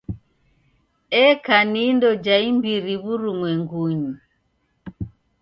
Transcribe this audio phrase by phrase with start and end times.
[1.27, 4.11] Eka ni indo ja imbiri w'urumwengunyi.